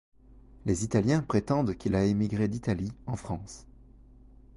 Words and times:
Les 0.65 0.83
Italiens 0.83 1.21
prétendent 1.21 1.75
qu'il 1.77 1.93
a 1.93 2.05
émigré 2.05 2.47
d'Italie 2.47 2.91
en 3.05 3.15
France. 3.15 3.67